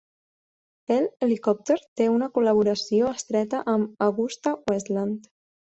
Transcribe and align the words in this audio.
Bell 0.91 1.05
Helicopter 1.25 1.75
té 2.01 2.09
una 2.15 2.31
col·laboració 2.39 3.13
estreta 3.19 3.63
amb 3.77 4.05
AgustaWestland. 4.09 5.33